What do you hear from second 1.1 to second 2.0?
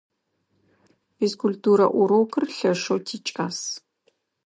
Физкультурэ